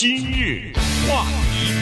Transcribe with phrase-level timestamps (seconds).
[0.00, 0.72] 今日
[1.08, 1.74] 话题，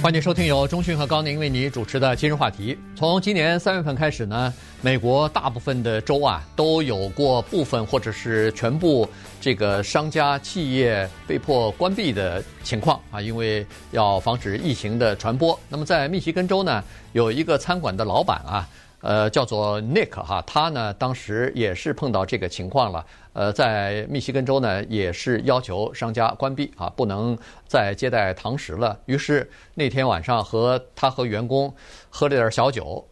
[0.00, 2.78] 欢迎收听由中讯和高宁为你主持的今日话题。
[2.94, 15.58] 从今年三月份开始呢，美国大部分的州啊都有过部分或者是全部这个商家企业被迫关闭的情况啊，因为要防止疫情的传播。
[15.68, 16.80] 那么在密西根州呢，
[17.12, 18.68] 有一个餐馆的老板啊。
[19.06, 23.06] 呃，叫做 Nick 哈，他呢当时也是碰到这个情况了。
[23.34, 28.98] 呃，在密西根州呢，也是要求商家关闭啊，不能再接待堂食了。
[29.06, 31.72] 于是那天晚上和他和员工
[32.10, 33.06] 喝了点小酒，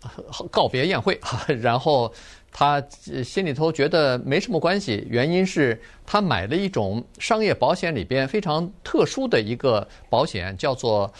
[0.51, 1.21] 告别宴会，
[1.63, 2.13] 然后。
[2.57, 2.81] 他
[3.25, 5.77] 心里头觉得没什么关系，原因是
[6.07, 11.13] 他买了一种商业保险里边非常特殊的一个保险，叫做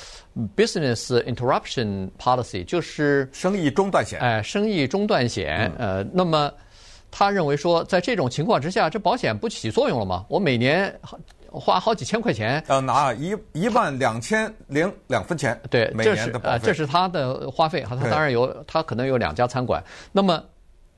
[0.57, 4.21] Business Interruption Policy，就是生意中断险。
[4.21, 5.73] 哎，生意中断险。
[5.77, 6.49] 呃，那么
[7.11, 10.25] 他认为说，在这种情况之下，这保险不起作用了吗？
[10.29, 10.97] 我每年
[11.51, 15.61] 花好几千块钱，要拿一一万两千零两分钱。
[15.69, 16.59] 对，每年的保费。
[16.59, 17.85] 呃，这是他的花费。
[17.89, 19.83] 他当然有，他可能有两家餐馆。
[20.13, 20.41] 那么。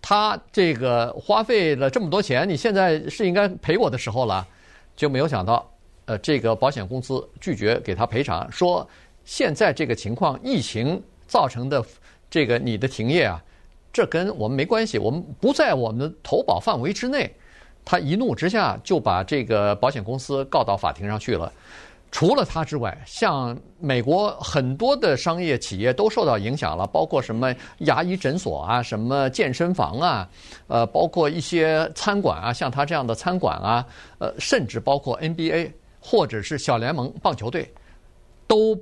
[0.09, 4.47] 他这个花费了这么多钱，你现在是应该赔我的时候了，
[4.95, 5.69] 就没有想到，
[6.05, 8.89] 呃，这个保险公司拒绝给他赔偿，说
[9.25, 11.85] 现在这个情况，疫情造成的
[12.31, 13.43] 这个你的停业啊，
[13.93, 17.29] 这跟我们没关系，我们不在我们的投保范围之内。
[17.85, 21.53] 他一怒之下就把这个保险公司告到法庭上去了。
[22.13, 30.29] 除了他之外，像美国很多的商业企业都受到影响了，包括什么牙医诊所啊，什么健身房啊，
[30.67, 33.85] 呃，包括一些餐馆啊，像他这样的餐馆啊，
[34.19, 37.71] 呃，甚至包括 NBA 或者是小联盟棒球队，
[38.47, 38.75] 都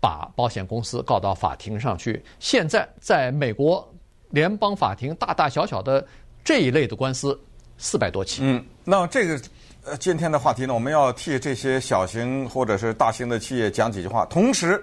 [0.00, 2.20] 把保险公司告到法庭上去。
[2.40, 3.88] 现在在美国
[4.30, 6.04] 联邦法庭，大大小小的
[6.42, 7.38] 这一类的官司
[7.76, 8.42] 四百多起。
[8.42, 9.40] 嗯，那这个。
[9.84, 14.80] 呃，今天的话题呢，我们要替这些小型或者是大型的企业讲几句话，同时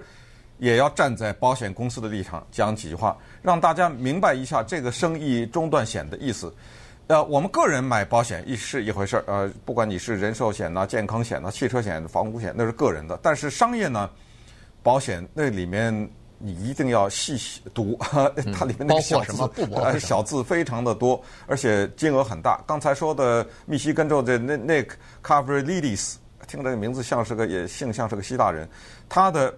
[0.58, 6.54] 也要站在保险公司的立场讲几句话，让大家明白一下这个生意中断险的意思。
[7.06, 13.18] 呃，我们个人买保险一是一回事儿，呃，不管你是人寿险呐、健康险呐、汽车险、房屋险，那是个人的。
[13.22, 14.10] 但是商业呢，
[14.82, 16.10] 保险那里面。
[16.42, 17.98] 你一定要细细读，
[18.52, 22.58] 它里面那个小字，小字非常的多，而且金额很大。
[22.66, 24.86] 刚才说的密西根州的那那
[25.22, 26.14] Kavrilidis，
[26.48, 28.66] 听这个名字像是个也姓像是个希腊人，
[29.06, 29.54] 他的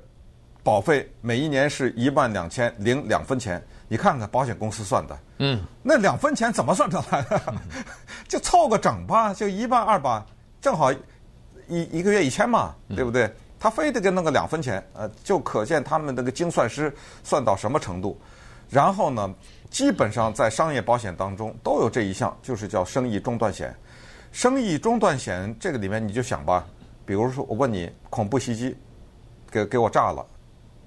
[0.64, 3.62] 保费每一年是一万两千零两分钱。
[3.86, 7.54] 你看看保险公司算的，嗯，那两分钱怎么算出来的？
[8.26, 10.26] 就凑个整吧，就一万二吧，
[10.60, 10.90] 正好
[11.68, 13.30] 一一个月一千嘛，对不对？
[13.62, 16.92] 他非得给弄个两分钱，呃，就可见他们那个精算师
[17.22, 18.20] 算到什么程度。
[18.68, 19.32] 然后呢，
[19.70, 23.72] 基本上在商业保险当中都有这一项，就是叫生意中断险。
[24.32, 26.66] 生意中断险这个里面你就想吧，
[27.06, 28.76] 比如说我问你，恐怖袭击
[29.48, 30.26] 给给我炸了，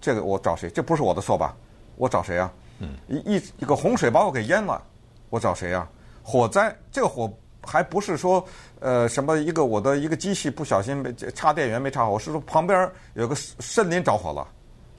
[0.01, 0.69] 这个我找谁？
[0.69, 1.55] 这不是我的错吧？
[1.95, 2.51] 我找谁啊？
[2.79, 4.83] 嗯，一一一个洪水把我给淹了，
[5.29, 5.87] 我找谁啊？
[6.21, 7.31] 火灾，这个火。
[7.65, 8.45] 还不是说，
[8.79, 14.47] 呃，什么一个我的一个机器不小心没插电源没插好，我是说旁边有个森林着火了，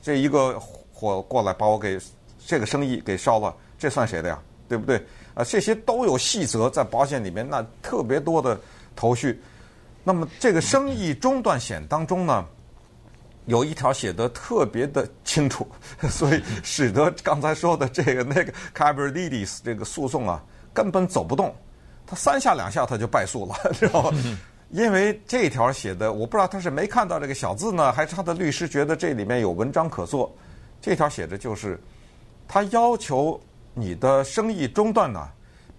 [0.02, 0.58] 这一个
[0.92, 1.98] 火过来把我给
[2.46, 4.38] 这个生意给烧了，这算谁的呀？
[4.68, 4.96] 对不对？
[5.34, 8.58] 啊，这些都有细则在保险里面，那特别多的
[8.96, 9.40] 头绪。
[10.02, 12.44] 那么这个生意中断险当中呢，
[13.46, 15.66] 有一条写得特别的清楚，
[16.10, 21.54] 所以使得刚才说的这个那个 Kavrilidis 这个诉讼啊，根本走不动。
[22.06, 24.10] 他三下两下他就败诉了， 知道吧？
[24.70, 30.34] 因为这条写的，我不知道他是没看到这个小字呢，还是他的律师觉得这里面有文章可做。
[30.80, 31.80] 这条写的就是，
[32.46, 33.40] 他要求
[33.74, 35.28] 你的生意中断呢，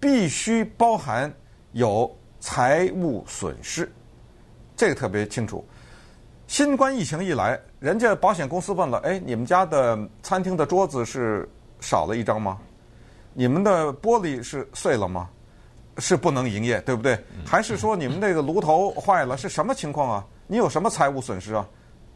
[0.00, 1.32] 必须包含
[1.72, 3.90] 有财务损失，
[4.76, 5.66] 这个特别清楚。
[6.46, 11.46] 新冠疫情一来，人家保险公司问了：哎，你们家的餐厅的桌子是
[11.80, 12.58] 少了一张吗？
[13.34, 15.28] 你们的玻璃是碎了吗？
[15.98, 17.18] 是不能营业，对不对？
[17.44, 19.36] 还是说你们那个炉头坏了？
[19.36, 20.24] 是什么情况啊？
[20.46, 21.66] 你有什么财务损失啊？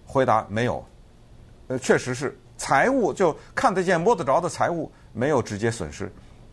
[0.06, 0.84] 回答没有。
[1.68, 6.10] 呃，确实是财务就看得见摸得着的财务没有直接损失。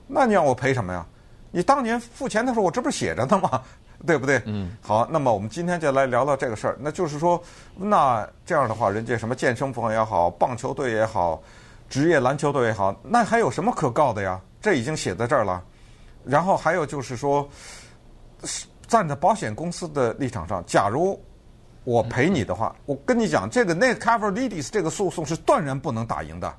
[0.07, 1.05] 那你让我赔什么呀？
[1.51, 3.61] 你当年付钱的时候，我这不是写着呢吗？
[4.07, 4.41] 对不对？
[4.45, 4.71] 嗯。
[4.81, 6.77] 好，那么我们今天就来聊聊这个事儿。
[6.79, 7.41] 那就是说，
[7.75, 11.41] 那这样的话，人家什么健身房也好，棒球队也好，
[11.89, 14.39] 职业篮球队也好，那还有什么可告的呀？
[14.61, 15.61] 这已经写在这儿了。
[16.23, 17.47] 然后还有就是说，
[18.87, 21.19] 站在保险公司的立场上，假如
[21.83, 26.53] 我赔你的话，我跟你讲，这个那个 Kavrilidis 这个诉讼是断然不能打赢的。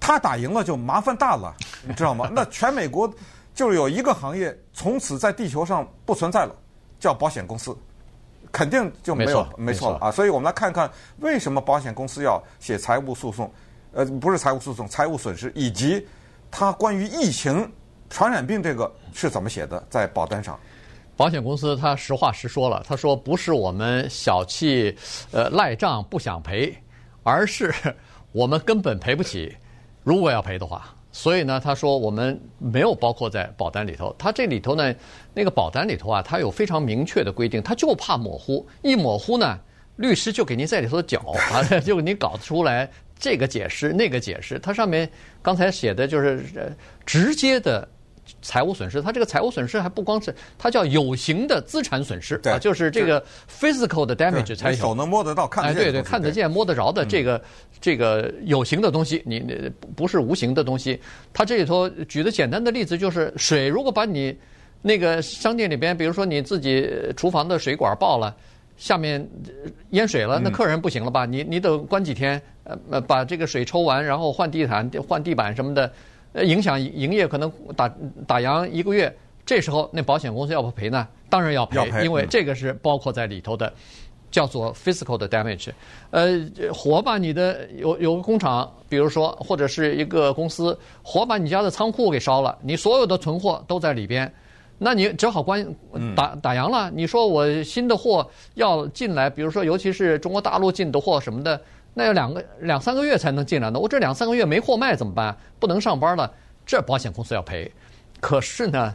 [0.00, 1.54] 他打赢了就麻烦大了，
[1.86, 2.30] 你知道吗？
[2.32, 3.12] 那全美国
[3.54, 6.54] 就有一个行业从此在地球上不存在了，
[7.00, 7.76] 叫保险公司。
[8.50, 10.10] 肯定就没有没错了啊。
[10.10, 13.52] 所以我们来看看为什么保险公司要写财务诉讼，
[13.92, 16.06] 呃，不是财务诉讼，财务损失，以及
[16.50, 17.70] 它关于疫情
[18.08, 20.58] 传染病这个是怎么写的在保单上。
[21.16, 24.96] 保险公司他实话实说了，他说不是我们小气，
[25.32, 26.72] 呃赖账不想赔，
[27.24, 27.74] 而是
[28.30, 29.52] 我们根本赔不起。
[30.04, 34.14] 如果要赔的话，所以呢，他说我们没有包括在保单里头。
[34.16, 34.94] 他这里头呢，
[35.34, 39.58] 那个保单里头啊，他有非常明确的规定，他就怕模糊，一模糊呢，
[39.96, 41.18] 律师就给您在里头搅
[41.52, 42.88] 啊，就给您搞出来
[43.18, 44.56] 这个解释那个解释。
[44.60, 45.10] 它上面
[45.42, 47.88] 刚才写的就是直接的。
[48.40, 54.76] 财务损失，它这个财务损失还不光是，它叫有形的资产损失啊，就是这个 physical 的 damage 才有。
[54.76, 55.82] 手能摸得到、看得见。
[55.82, 57.42] 哎，对对，看得见、摸得着的这个、嗯、
[57.80, 61.00] 这个有形的东西，你你不是无形的东西。
[61.32, 64.36] 它这里头举的简单的例子就是水，如果把你
[64.82, 68.34] 那个商店里边，比如说你自己厨房的水管爆了，
[68.76, 69.28] 下面
[69.90, 71.24] 淹水了，那客人不行了吧？
[71.24, 72.40] 嗯、你你得关几天，
[72.88, 75.90] 呃，把这个水抽完，然后换地毯、换地板什么的。
[76.38, 77.92] 呃，影响营业可能打
[78.26, 79.12] 打烊一个月，
[79.44, 81.06] 这时候那保险公司要不赔呢？
[81.28, 83.72] 当然要赔，要赔，因为这个是包括在里头的，
[84.30, 85.70] 叫做 physical 的 damage。
[86.10, 94.32] 呃，火把你的有有个工厂，比如说或者是一个公司，火把你家的仓库给烧了，你所有的存货都在里边，
[94.78, 95.66] 那你只好关
[96.14, 96.88] 打打烊了。
[96.94, 98.24] 你说我新的货
[98.54, 101.60] 要进来，比如说尤其是中国大陆进的货什么的。
[101.98, 105.36] 那要两个两三个月才能进来呢，我这两三个月没货卖怎么办？
[105.58, 106.32] 不能上班了，
[106.64, 107.68] 这保险公司要赔。
[108.20, 108.94] 可是呢，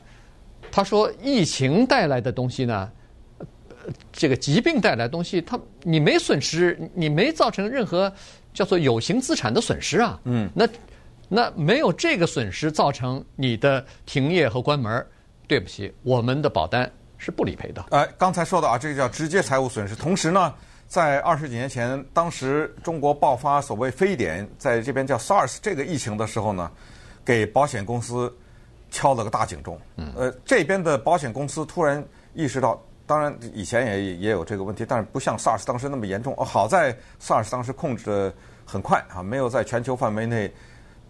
[0.72, 2.90] 他说疫情带来的东西呢，
[4.14, 8.10] 这个疾病带来的东西，他你没损失，你没造成任何
[8.54, 10.18] 叫做有形资产的损失啊。
[10.24, 10.66] 嗯，那
[11.28, 15.06] 那没有这个损失造成你的停业和关门，
[15.46, 17.84] 对不起，我们的保单是不理赔的。
[17.90, 20.54] 哎，刚才说的啊，这个叫直接财务损失，同时呢。
[20.94, 26.70] 在二十几年前，当时中国爆发所谓非典，在这边叫 SARS 这个疫情的时候呢，
[27.26, 28.32] 给保险公司
[28.92, 29.76] 敲了个大警钟。
[30.16, 32.06] 呃，这边的保险公司突然
[32.36, 36.32] 意识到，当然以前也也有这个问题，但是不像 SARS 当时那么严重。
[36.38, 40.54] 哦好在 SARS 当时控制的很快啊，没有在全球范围内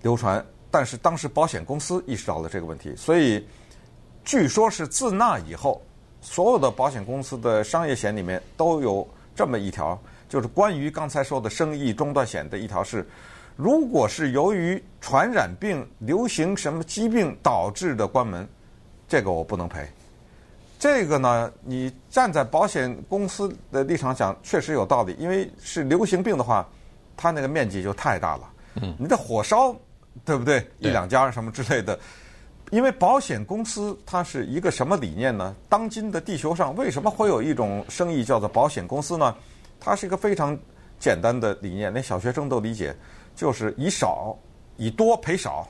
[0.02, 0.42] 流传。
[0.72, 3.46] 但是当时保险公司意识到了这个问题，所以
[4.24, 5.82] 据说是自那以后，
[6.22, 9.06] 所有的保险公司的商业险里面都有。
[9.36, 10.00] 这么一条，
[10.30, 13.06] 就是关于刚才说的生意中断险的一条是，
[13.56, 18.48] 如果是由于传染病、流行什么疾病导致的关门，
[19.08, 19.88] 这个我不能赔。
[20.80, 26.68] 这个呢，你站在保险公司的立场讲，确实有道理，因为是流行病的话，
[27.16, 28.54] 它那个面积就太大了。
[28.82, 29.74] 嗯，你的火烧，
[30.26, 30.68] 对不对？
[30.80, 31.98] 一两家什么之类的。
[32.74, 35.56] 因为保险公司它是一个什么理念呢？
[35.70, 39.36] 当今的地球上为什么会有一种生意叫做保险公司呢？
[39.80, 40.58] 它是一个非常
[40.98, 42.96] 简单的理念，连小学生都理解，
[43.36, 44.36] 就是以少
[44.76, 45.68] 以多赔少。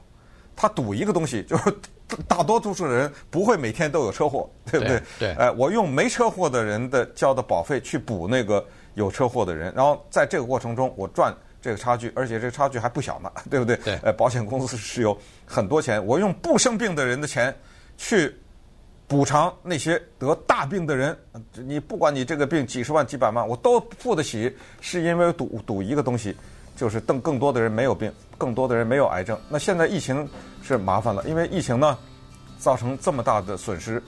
[0.55, 1.75] 他赌一个东西，就是
[2.25, 5.03] 大多数人不会每天都有车祸， 对不对？
[5.19, 5.33] 对。
[5.33, 11.35] 哎，我用没车祸的人的交的保费去补那个有车祸的人，然后在这个过程中我赚。
[11.63, 13.77] 这个差距，而且这个差距还不小呢， 对不对？
[13.77, 13.97] 对。
[14.03, 17.55] 呃，保险公司是有很多钱，我用不生病的人的钱
[17.97, 18.35] 去
[19.07, 21.17] 补偿那些得大病的人。
[21.53, 26.35] 你不管你这个病几十万几百万，我都付得起，是因为赌赌一个东西，
[26.75, 29.39] 就是等更多的人没有病，更多的人没有癌症。
[29.47, 30.29] 那现在疫情
[30.61, 31.97] 是麻烦了，因为疫情呢
[32.59, 34.03] 造成这么大的损失，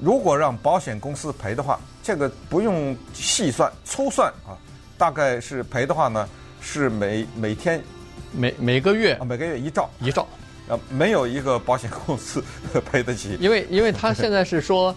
[0.00, 4.54] 如果让保险公司赔的话，这个不用细算，粗算啊。
[4.98, 6.28] 大概是赔的话呢，
[6.60, 7.82] 是每每天，
[8.32, 10.26] 每每个月啊，每个月一兆一兆，
[10.68, 12.42] 啊，没有一个保险公司
[12.90, 13.36] 赔得起。
[13.40, 14.94] 因为因为他现在是说，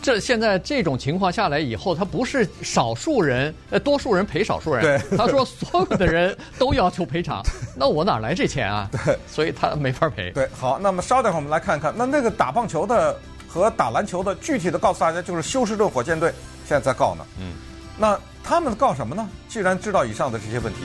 [0.00, 4.82] 这现在这种情况下来以后，他不是少数人，呃，多数人赔少数人。
[4.82, 7.42] 对， 他说所有的人都要求赔偿，
[7.76, 8.88] 那我哪来这钱啊？
[9.04, 10.30] 对，所以他没法赔。
[10.32, 16.32] 对，好，那么稍等会儿我们来看看，那那个打棒球的和打篮球的，具体的告诉大家，就是休斯顿火箭队
[16.66, 17.24] 现在在告呢。
[17.38, 17.52] 嗯，
[17.98, 18.18] 那。
[18.48, 19.28] 他们告什么呢？
[19.46, 20.78] 既然知道以上的这些问题，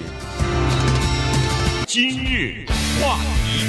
[1.87, 2.65] 今日
[2.99, 3.65] 话题，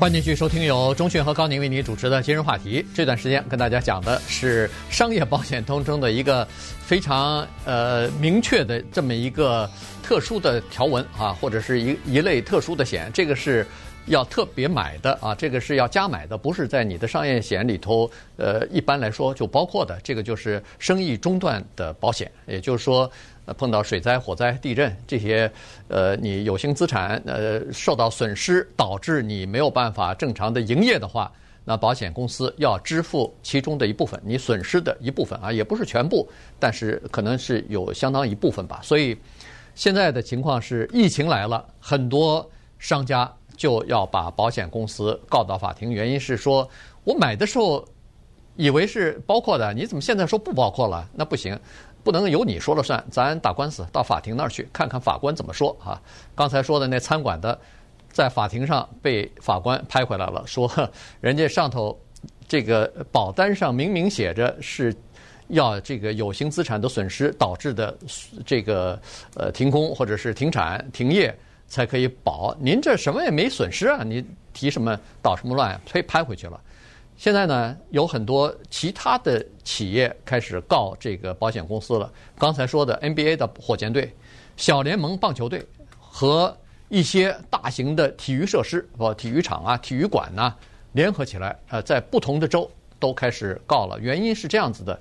[0.00, 2.84] 欢迎继续收听由钟讯和高宁为您主持的今日话题。
[2.92, 6.44] 这段时间跟大家讲的是商业保险当中的一个
[6.84, 9.70] 非常呃明确的这么一个
[10.02, 13.64] 特殊的条文啊，或者是一一类特殊的险，这个是。
[14.06, 18.10] 要特别买的啊，这个是要加买的，不是在你的商业险里头。
[18.36, 22.30] 呃，一般来说就包括的，这个就是生意中断的保险。
[22.46, 23.10] 也就是说，
[23.56, 25.50] 碰到水灾、火灾、地震这些，
[25.88, 31.32] 呃，你有形资产呃受到损失，导致你没有办法正常的营业的话，
[31.64, 36.28] 那保险公司要支付其中的一部分，你损失的一部分啊，也不是全部，
[36.60, 38.80] 但是可能是有相当一部分吧。
[38.82, 39.16] 所以
[39.74, 42.48] 现在的情况是，疫情来了，很多
[42.78, 46.68] 商家就要把保险公司告到法庭，原因是说
[47.04, 47.84] 我买的时候
[48.56, 51.08] 以为是包括的，你怎么现在说不包括了？
[51.14, 51.58] 那不行，
[52.04, 56.00] 不能由你说了算，咱打官司到法庭那儿去，看看法官怎么说啊。
[56.34, 57.58] 刚才说的那餐馆的。
[58.12, 60.66] 在法庭上被法官拍回来了，说
[61.20, 61.94] 人家上头
[62.48, 64.94] 这个保单上明明写着是
[65.48, 67.94] 要这个有形资产的损失导致的
[68.46, 68.98] 这个
[69.34, 71.36] 呃停工或者是停产停业
[71.68, 76.60] 才可以保，您这什么也没损失啊，你提什么捣什么乱，推拍回去了。
[77.16, 82.12] 现在呢，有很多其他的企业开始告这个保险公司了。
[82.38, 84.14] 刚才说的 NBA 的火箭队、
[84.56, 85.66] 小联盟棒球队
[85.98, 86.56] 和。
[86.88, 90.54] 一些大型的体育设施，包括体育场啊、体育馆呐，
[90.92, 92.70] 联合起来，呃，在不同的州
[93.00, 93.98] 都开始告了。
[93.98, 94.96] 原因是这样子的：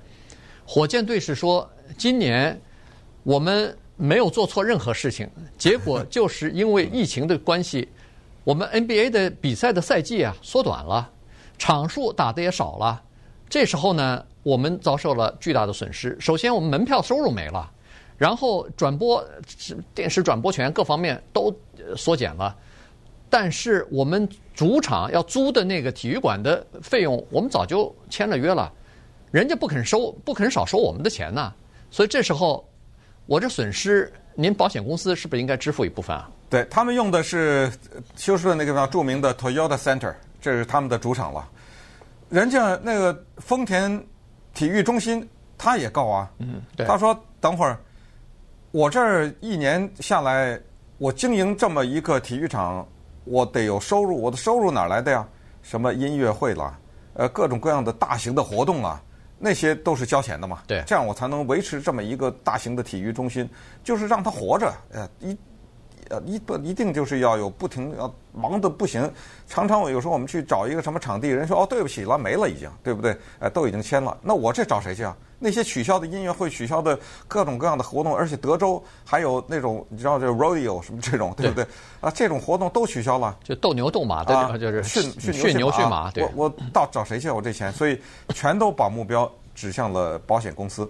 [0.65, 2.59] 火箭队是说，今年
[3.21, 7.87] 我们没有做错任何事情，结果就是因为疫情的关系，
[8.43, 11.09] 我们 NBA 的比赛的赛季啊缩短了，
[11.57, 13.01] 场数打的也少了。
[13.47, 16.17] 这时候呢，我们遭受了巨大的损失。
[16.19, 17.71] 首先，我们门票收入没了。
[18.17, 19.21] 然后转播
[19.93, 21.53] 电视转播权各方面都
[21.97, 22.55] 缩减了，
[23.29, 28.71] 但是我们主场要租的那个体育馆的费用，我们早就签了约了，
[29.31, 31.53] 人家不肯收，不肯少收我们的钱呐。
[31.91, 32.65] 所以这时候
[33.25, 36.29] 我这损失，您保险公司是不是应该支付一部分啊？
[36.49, 37.71] 对，他们用的是
[38.15, 41.49] 休斯顿那个地方著名的 Toyota Center，这是他们的主场了。
[42.29, 44.03] 人家那个丰田
[44.53, 45.27] 体育中心
[45.57, 47.77] 他也告啊，嗯，对，他说等会儿。
[48.71, 50.59] 我这儿一年下来，
[50.97, 52.85] 我经营这么一个体育场，
[53.23, 54.21] 我得有收入。
[54.21, 55.25] 我的收入哪来的呀？
[55.61, 56.77] 什么音乐会啦，
[57.13, 59.01] 呃，各种各样的大型的活动啊，
[59.45, 60.63] 那些都是交钱的嘛。
[60.65, 63.47] 对，这样我才能维持这么一个大型的体育中心，
[63.83, 64.73] 就是让它活着。
[64.91, 65.37] 呃，一。
[66.09, 69.11] 呃，一不一定就是要有不停要忙得不行。
[69.47, 73.17] 常常我有时候我们去找一个什么场地，人说哦，对不起了，没了已经，对不对？
[73.39, 74.17] 呃，都已经签了。
[74.21, 75.15] 那我这找谁去啊？
[75.37, 76.97] 那些取消的音乐会、取消的
[77.27, 81.63] 各种各样的活动，而且德州还有那种你知道这 rodeo 什么这种，对不对？
[81.63, 81.67] 对
[82.01, 83.37] 啊，这种活动都取消了。
[83.43, 86.09] 就斗牛斗马的，啊、就是驯驯驯牛驯马。
[86.11, 87.29] 对，我我到找谁去？
[87.29, 90.89] 我这钱，所以全都把目标指向了保险公司。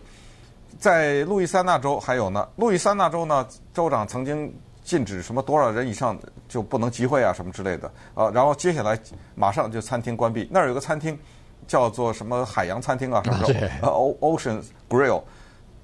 [0.78, 4.54] 在路易斯安那州还有呢，路易斯安那州呢，州长曾经。
[4.86, 8.30] 禁止什么多少人以上就不能集会啊，什么之类的啊。
[8.30, 8.98] 然后接下来
[9.34, 10.48] 马上就餐厅关闭。
[10.52, 11.20] 那儿有个餐厅
[11.68, 15.24] 叫做什么海洋餐厅啊，什么的 O Ocean Grill。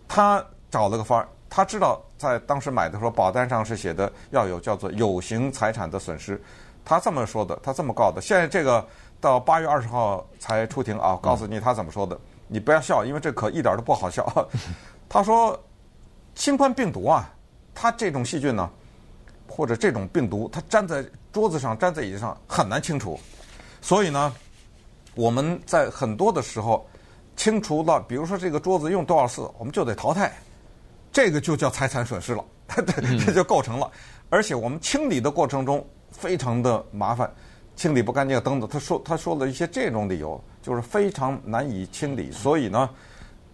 [0.08, 6.40] 他找了个法儿，他知道在当时买的时候保单上是写的要有叫做有形财产的损失。
[6.86, 8.22] 他这么说的，他这么告的。
[8.22, 8.86] 现在这个
[9.20, 12.16] 到八月二十号才出庭啊，告诉你他怎么说的。
[12.48, 14.48] 你不要笑，因为这可一点都不好笑。
[15.10, 15.60] 他说
[16.36, 17.28] 新冠病毒啊，
[17.74, 18.70] 它这种细菌呢。
[19.52, 23.20] 或者这种病毒，它粘在桌子上、粘在椅子上很难清除，
[23.82, 24.34] 所以呢，
[25.14, 26.88] 我们在很多的时候
[27.36, 30.32] 清除了，比如说这个桌子用多少次，我们就得淘汰，
[31.12, 32.44] 这个就叫财产损失了，
[33.26, 33.92] 这就构成了。
[34.30, 37.30] 而且我们清理的过程中非常的麻烦，
[37.76, 38.70] 清理不干净等等。
[38.70, 42.32] 他说他说了一些这种理由，就是非常难以清理。
[42.32, 42.90] 所以呢，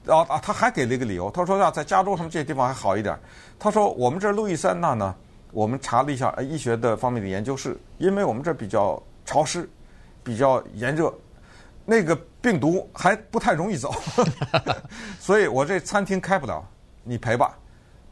[0.06, 3.18] 啊啊，他还给了一个理由，他说要在加州什么这些地方还好一点。
[3.58, 5.16] 他说我们这路易斯安那呢。
[5.52, 9.68] 我们查了一下，呃，医学的方面的研究是，因为我们这比较潮湿，
[10.24, 11.14] 比较炎热，
[11.86, 13.94] 那个病毒还不太容易走，
[15.20, 16.64] 所以我这餐厅开不了，
[17.04, 17.58] 你赔吧。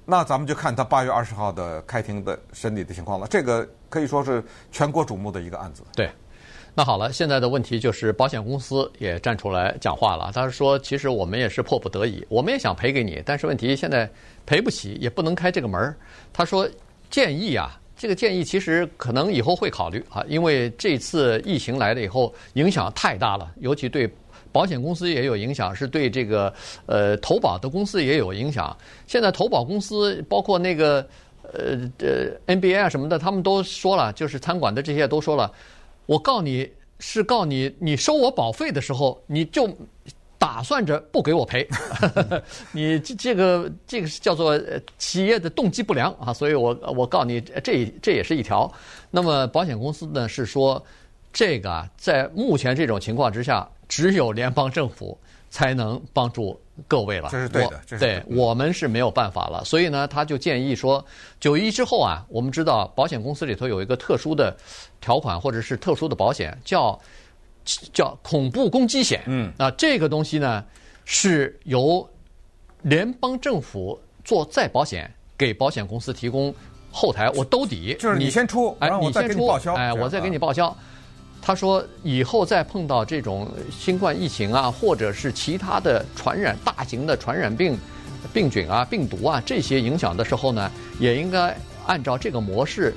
[0.05, 3.27] 那咱们就看他八月二十号的开庭的审理的情况了。
[3.27, 5.83] 这个可以说是全国瞩目的一个案子。
[5.93, 6.09] 对，
[6.73, 14.09] 那好了，现在的问题就是保险公司也站出来讲话了，他说，其实我们也是迫不得已，我们也想赔给你，但是问题现在
[14.45, 15.97] 赔不起，也不能开这个门儿。
[16.31, 16.69] 他说。
[17.09, 24.09] 建议啊，这个建议其实可能以后会考虑啊，因为这次疫情来了以后，影响太大了，尤其对
[24.51, 26.53] 保险公司也有影响，是对这个
[26.85, 28.75] 呃投保的公司也有影响。
[29.07, 31.07] 现在投保公司包括那个
[31.41, 35.51] 呃呃 NBA 啊什么的，他们都说了，就是餐馆的这些都说了，
[36.05, 36.69] 我告你
[36.99, 39.69] 是告你，你收我保费的时候你就。
[40.45, 41.67] 打算着不给我赔，
[42.71, 44.55] 你这这个这个是叫做
[44.99, 48.71] 企业的动机不良啊，所以我我告诉你，这这也是一条。
[49.09, 50.79] 那么保险公司呢是说，
[51.33, 55.17] 这个啊，在目前这种情况之下，只有联邦政府
[55.49, 57.27] 才能帮助各位了。
[57.31, 59.65] 这是对的，这是对，我们是没有办法了。
[59.65, 61.03] 所以呢，他就建议说，
[61.39, 64.55] 九一之后啊，我们知道保险公司里头有一个特殊的
[65.01, 67.01] 条款或者是特殊的保险叫。
[67.91, 69.21] 叫恐怖攻击险。
[69.25, 70.63] 嗯，啊，这个东西呢
[71.03, 72.07] 是由
[72.83, 76.53] 联邦政府做再保险，给保险公司提供
[76.91, 77.95] 后台，我兜底。
[77.99, 79.73] 就是你先出，哎，然后我再给你报销。
[79.73, 80.75] 哎，我再给你报销。
[81.41, 87.77] 他说以后再碰到这种新冠疫情啊，或者是其他的传染大型的传染病、
[88.33, 91.55] 病菌啊、病毒啊这些影响的时候呢，也应该
[91.85, 92.95] 按照这个模式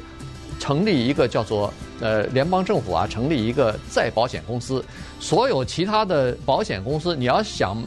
[0.58, 4.84] 成立一个叫做呃联邦政府啊成立一个再保险公司。
[5.20, 7.82] 所有其他的保险公司，你要想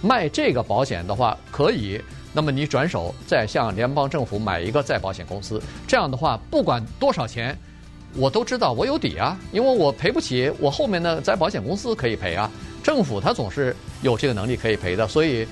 [0.00, 2.00] 卖这个保险的话，可以。
[2.32, 7.56] 那么你转手再向联邦政府买一个再保险公司，这样的话不管多少钱，
[8.14, 12.50] 我都知道我有底啊，因为我赔不起，我后面的再保险公司可以赔啊，
[12.82, 15.48] 政府它总是有这个能力可以赔的，所以，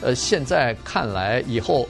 [0.00, 1.88] 呃，现在看来以后，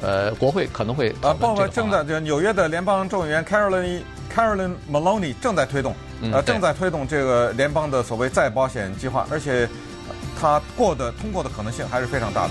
[0.00, 4.00] 呃，国会可能会啊，包括正在这纽约的联邦众议员 Carolyn
[4.34, 5.94] Carolyn Maloney 正在推动，
[6.32, 9.68] 呃，正在推动这个联邦的所谓再保险计划，而且
[10.40, 12.50] 它过的通过的可能性还是非常大的。